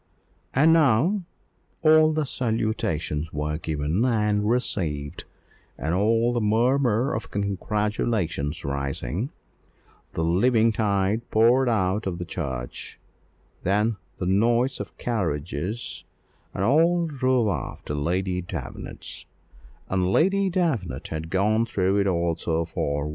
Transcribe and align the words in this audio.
And 0.55 0.73
now 0.73 1.25
all 1.83 2.11
the 2.11 2.25
salutations 2.25 3.31
were 3.31 3.59
given 3.59 4.03
and 4.03 4.49
received, 4.49 5.25
and 5.77 5.93
all 5.93 6.33
the 6.33 6.41
murmur 6.41 7.13
of 7.13 7.29
congratulations 7.29 8.65
rising, 8.65 9.29
the 10.13 10.23
living 10.23 10.71
tide 10.71 11.29
poured 11.29 11.69
out 11.69 12.07
of 12.07 12.17
the 12.17 12.25
church; 12.25 12.97
and 13.59 13.63
then 13.63 13.97
the 14.17 14.25
noise 14.25 14.79
of 14.79 14.97
carriages, 14.97 16.03
and 16.51 16.63
all 16.63 17.05
drove 17.05 17.47
off 17.47 17.85
to 17.85 17.93
Lady 17.93 18.41
Davenant's; 18.41 19.27
and 19.87 20.11
Lady 20.11 20.49
Davenant 20.49 21.09
had 21.09 21.29
gone 21.29 21.67
through 21.67 21.99
it 21.99 22.07
all 22.07 22.35
so 22.35 22.65
far, 22.65 23.03
well. 23.03 23.09